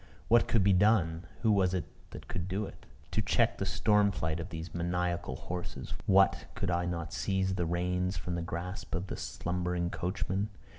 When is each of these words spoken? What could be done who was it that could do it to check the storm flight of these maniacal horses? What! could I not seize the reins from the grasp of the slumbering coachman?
What 0.29 0.47
could 0.47 0.63
be 0.63 0.73
done 0.73 1.27
who 1.43 1.51
was 1.51 1.75
it 1.75 1.85
that 2.09 2.27
could 2.27 2.47
do 2.47 2.65
it 2.65 2.87
to 3.11 3.21
check 3.21 3.59
the 3.59 3.67
storm 3.67 4.09
flight 4.11 4.39
of 4.39 4.49
these 4.49 4.73
maniacal 4.73 5.35
horses? 5.35 5.93
What! 6.07 6.45
could 6.55 6.71
I 6.71 6.85
not 6.87 7.13
seize 7.13 7.53
the 7.53 7.67
reins 7.67 8.17
from 8.17 8.33
the 8.33 8.41
grasp 8.41 8.95
of 8.95 9.05
the 9.05 9.15
slumbering 9.15 9.91
coachman? 9.91 10.49